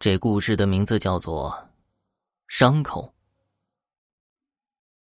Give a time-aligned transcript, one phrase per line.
[0.00, 1.50] 这故事的名字叫做
[2.46, 3.02] 《伤口》。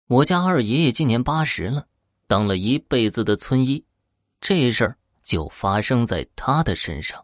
[0.08, 1.86] 我家二爷爷今年八十了，
[2.28, 3.84] 当了一辈子的村医，
[4.40, 7.22] 这事儿就发生在他的身上。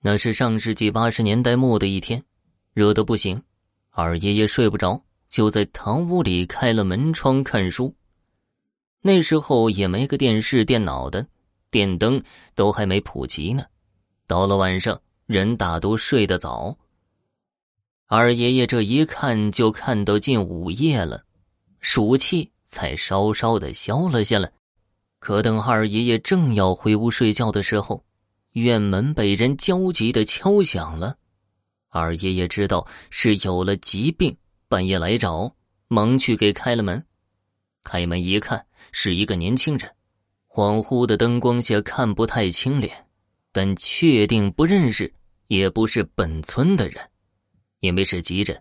[0.00, 2.22] 那是上世纪八十年代末的一天，
[2.74, 3.42] 热得不行，
[3.88, 7.96] 二爷爷睡不着，就在堂屋里开了门窗看书。
[9.00, 11.26] 那时候也没个电视、电脑的，
[11.70, 12.22] 电灯
[12.54, 13.64] 都还没普及呢。
[14.26, 15.00] 到了晚上。
[15.26, 16.76] 人大都睡得早，
[18.06, 21.24] 二爷爷这一看就看到近午夜了，
[21.80, 24.52] 暑气才稍稍的消了下来。
[25.18, 28.04] 可等二爷爷正要回屋睡觉的时候，
[28.52, 31.16] 院门被人焦急的敲响了。
[31.88, 34.36] 二爷爷知道是有了疾病，
[34.68, 35.50] 半夜来找，
[35.88, 37.02] 忙去给开了门。
[37.82, 39.90] 开门一看，是一个年轻人，
[40.48, 43.03] 恍惚的灯光下看不太清脸。
[43.54, 45.14] 但确定不认识，
[45.46, 47.00] 也不是本村的人，
[47.78, 48.60] 因为是急诊，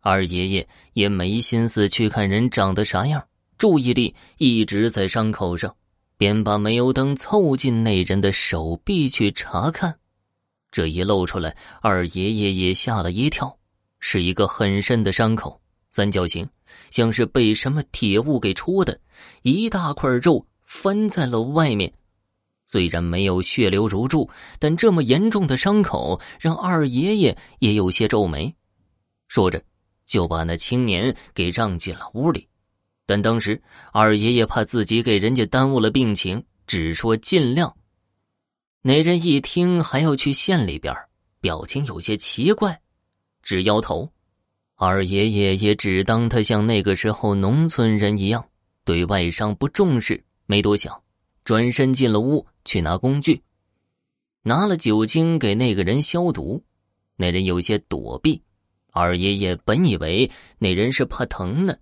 [0.00, 3.22] 二爷爷也没心思去看人长得啥样，
[3.58, 5.76] 注意力一直在伤口上，
[6.16, 9.94] 便把煤油灯凑近那人的手臂去查看。
[10.70, 13.54] 这一露出来，二爷爷也吓了一跳，
[13.98, 16.48] 是一个很深的伤口，三角形，
[16.90, 18.98] 像是被什么铁物给戳的，
[19.42, 21.92] 一大块肉翻在了外面。
[22.70, 28.54] 虽然没有血流如注，但这么严重的伤口让二爷爷也有些皱眉。
[29.26, 29.60] 说着，
[30.06, 32.46] 就把那青年给让进了屋里。
[33.06, 37.74] 但当时二爷爷怕自己给人家耽误了病情，只说尽量。
[38.82, 40.94] 那人一听还要去县里边，
[41.40, 42.80] 表情有些奇怪，
[43.42, 44.08] 直摇头。
[44.76, 48.46] 二爷爷也只当他像那个时候农村人一样，
[48.84, 50.96] 对外伤不重视，没多想。
[51.44, 53.42] 转身进了屋去拿工具，
[54.42, 56.62] 拿了酒精给那个人消毒。
[57.16, 58.42] 那人有些躲避，
[58.92, 61.76] 二爷爷本以为那人是怕疼呢，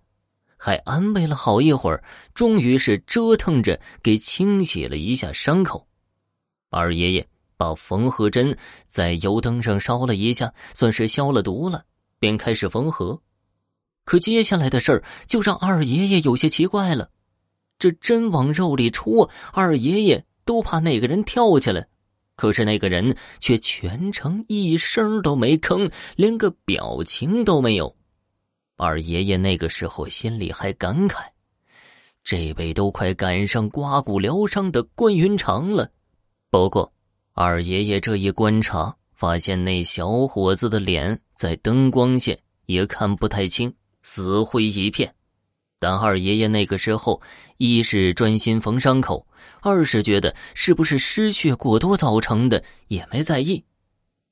[0.57, 2.03] 还安慰了好一会儿，
[2.35, 5.87] 终于是折腾着给清洗了一下伤口。
[6.71, 8.57] 二爷爷把缝合针
[8.89, 11.85] 在油灯上烧了一下，算是消了毒了，
[12.19, 13.23] 便开始缝合。
[14.05, 17.11] 可接下来的事儿就让二爷爷有些奇怪了。
[17.79, 21.87] 这针往肉里戳，二爷爷都怕那个人跳起来，
[22.35, 27.95] 可是那个人却全程一声都没吭，连个表情都没有。
[28.77, 31.25] 二爷爷那个时候心里还感慨：
[32.23, 35.91] 这位都快赶上刮骨疗伤的关云长了。
[36.51, 36.93] 不过，
[37.33, 42.33] 二爷爷这一观察，发现那小伙子的脸在灯光下
[42.67, 43.73] 也看不太清，
[44.03, 45.13] 死灰一片。
[45.79, 47.21] 但二爷爷那个时候，
[47.57, 49.27] 一是专心缝伤口，
[49.61, 53.65] 二是觉得是不是失血过多造成的，也没在意。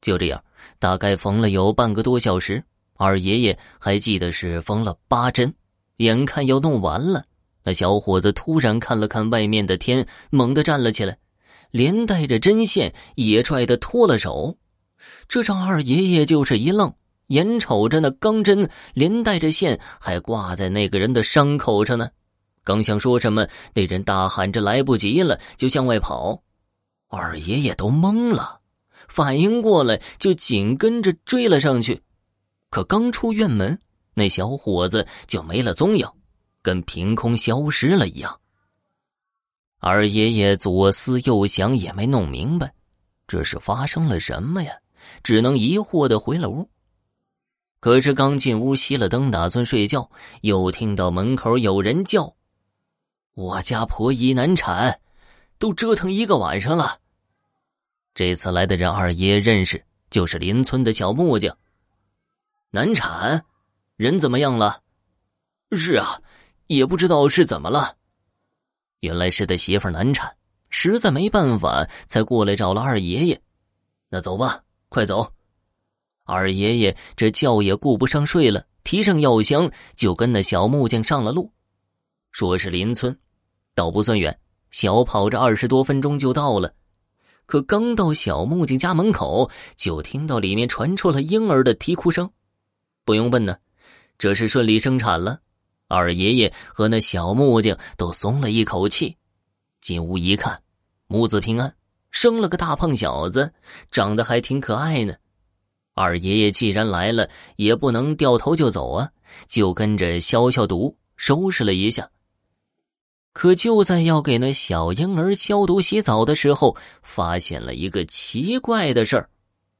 [0.01, 0.43] 就这样，
[0.79, 2.63] 大概缝了有半个多小时。
[2.97, 5.55] 二爷爷还记得是缝了八针，
[5.99, 7.23] 眼看要弄完了，
[7.63, 11.19] 那小伙子突然看了看外面的天，猛地站了起来，
[11.71, 14.57] 连带着针线也拽的脱了手，
[15.29, 16.93] 这让二爷爷就是一愣。
[17.29, 22.09] 眼瞅着那钢针连带着线还挂在那个人的伤口上呢，
[22.63, 26.43] 刚想说什么，那人大喊着来不及了，就向外跑。
[27.09, 28.61] 二爷爷都懵了，
[29.09, 32.03] 反应过来就紧跟着追了上去。
[32.71, 33.79] 可刚出院门，
[34.15, 36.07] 那小伙子就没了踪影，
[36.63, 38.41] 跟凭空消失了一样。
[39.79, 42.73] 二爷爷左思右想也没弄明白，
[43.29, 44.73] 这是发生了什么呀？
[45.23, 46.69] 只能疑惑的回了屋。
[47.87, 50.11] 可是刚进屋熄了灯，打算睡觉，
[50.41, 52.35] 又听到门口有人叫
[53.35, 55.01] ：“我家婆姨难产，
[55.57, 56.99] 都折腾一个晚上了。”
[58.13, 59.81] 这次来的人二爷认识，
[60.11, 61.57] 就是邻村的小木匠。
[62.73, 63.45] 难产，
[63.95, 64.81] 人怎么样了？
[65.71, 66.21] 是啊，
[66.67, 67.95] 也不知道是怎么了。
[68.99, 70.37] 原来是他媳妇难产，
[70.71, 73.41] 实在没办法，才过来找了二爷爷。
[74.09, 75.36] 那走吧，快走。
[76.27, 81.53] 二爷爷这觉也顾不上睡了，提上药箱就跟那小木匠上了路。
[82.33, 83.17] 说是邻村，
[83.77, 84.37] 倒不算远，
[84.73, 86.75] 小跑着二十多分钟就到了。
[87.47, 92.29] 可刚到小木匠家门口，就听到里面传出了婴儿的啼哭声。
[93.05, 93.57] 不用问呢，
[94.19, 95.39] 这是顺利生产了。
[95.87, 99.17] 二爷爷和那小木匠都松了一口气。
[99.81, 100.61] 进屋一看，
[101.07, 101.73] 母子平安，
[102.11, 103.55] 生了个大胖小子，
[103.93, 105.15] 长得还挺可爱呢。
[105.97, 107.27] 二爷爷既然来了，
[107.57, 109.09] 也不能掉头就走啊，
[109.49, 112.11] 就跟着消消毒，收拾了一下。
[113.33, 119.31] 可就在要给那小婴儿消毒洗澡的时候，发现了一个奇怪的事儿：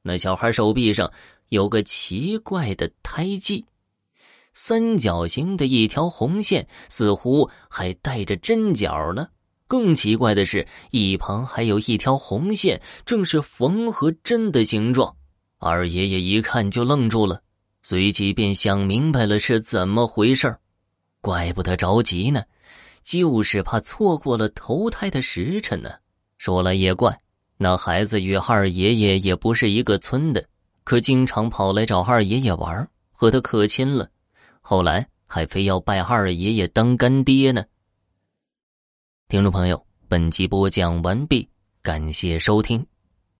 [0.01, 1.11] 那小孩手臂上
[1.49, 3.63] 有个奇怪的胎记，
[4.55, 9.27] 三角形的一条红线，似乎还带着针脚呢。
[9.67, 15.15] 更奇怪的是，一旁还有一条红线，正是缝合针的形状。
[15.59, 17.41] 二爷爷一看就愣住了，
[17.81, 20.55] 随即便想明白了是怎么回事
[21.19, 22.43] 怪不得着急呢，
[23.01, 25.89] 就是怕错过了投胎的时辰呢。
[26.37, 27.19] 说来也怪，
[27.57, 30.47] 那孩子与二爷爷也不是一个村的，
[30.83, 34.07] 可经常跑来找二爷爷玩，和他可亲了。
[34.61, 37.65] 后来还非要拜二爷爷当干爹呢。
[39.27, 41.49] 听众朋友，本集播讲完毕，
[41.81, 42.85] 感谢收听。